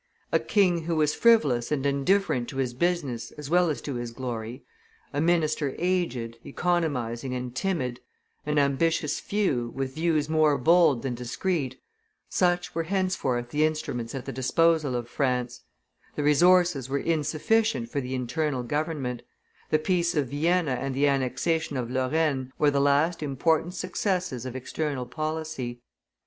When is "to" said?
2.49-2.57, 3.83-3.93